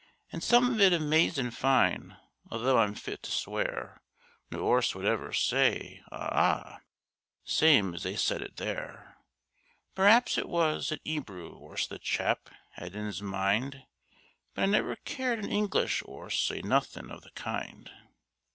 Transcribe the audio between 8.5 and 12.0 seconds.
there. Per'aps it was an 'Ebrew 'orse the